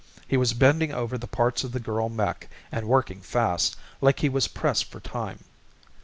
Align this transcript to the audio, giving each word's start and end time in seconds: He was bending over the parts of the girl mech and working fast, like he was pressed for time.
He 0.27 0.35
was 0.35 0.53
bending 0.55 0.91
over 0.91 1.15
the 1.15 1.27
parts 1.27 1.63
of 1.63 1.73
the 1.73 1.79
girl 1.79 2.09
mech 2.09 2.49
and 2.71 2.87
working 2.87 3.21
fast, 3.21 3.75
like 4.01 4.21
he 4.21 4.29
was 4.29 4.47
pressed 4.47 4.85
for 4.85 4.99
time. 4.99 5.41